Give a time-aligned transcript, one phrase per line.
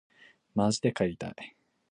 [0.55, 1.35] まじで帰りたい